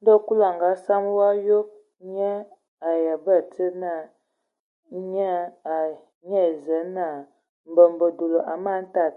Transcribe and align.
Ndɔ 0.00 0.14
Kulu 0.24 0.42
a 0.50 0.50
ngasam 0.56 1.02
wɔ 1.16 1.24
a 1.30 1.32
yob, 1.46 1.66
nə 2.14 2.28
a 2.42 2.46
ayan 2.94 3.14
ai 3.18 3.22
batsidi, 3.24 3.90
nye 5.12 5.30
ai 5.74 5.90
Zǝə 6.64 6.78
naa: 6.96 7.18
mbembe 7.70 8.06
dulu, 8.18 8.38
a 8.52 8.54
man 8.64 8.82
tad. 8.94 9.14